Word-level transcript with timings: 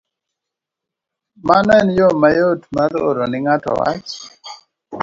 Mano 1.47 1.71
en 1.81 1.87
yo 1.99 2.07
mayot 2.21 2.61
mar 2.75 2.91
oro 3.07 3.23
ne 3.27 3.37
ng'ato 3.43 3.71
wach. 3.79 4.09